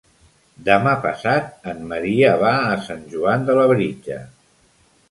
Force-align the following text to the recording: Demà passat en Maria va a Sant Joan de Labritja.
Demà 0.69 0.93
passat 1.03 1.69
en 1.73 1.85
Maria 1.91 2.33
va 2.45 2.55
a 2.73 2.81
Sant 2.89 3.05
Joan 3.13 3.47
de 3.51 3.61
Labritja. 3.61 4.21